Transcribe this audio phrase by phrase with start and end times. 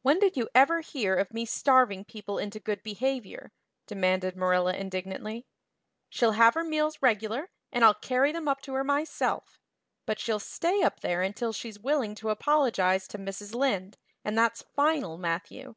[0.00, 3.52] "When did you ever hear of me starving people into good behavior?"
[3.86, 5.44] demanded Marilla indignantly.
[6.08, 9.60] "She'll have her meals regular, and I'll carry them up to her myself.
[10.06, 13.54] But she'll stay up there until she's willing to apologize to Mrs.
[13.54, 15.74] Lynde, and that's final, Matthew."